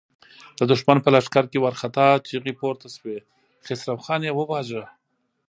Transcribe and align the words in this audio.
د 0.57 0.61
دښمن 0.71 0.97
په 1.03 1.09
لښکر 1.15 1.45
کې 1.51 1.61
وارخطا 1.63 2.07
چيغې 2.27 2.53
پورته 2.59 2.87
شوې: 2.95 3.17
خسرو 3.65 4.01
خان 4.05 4.21
يې 4.27 4.31
وواژه! 4.35 4.83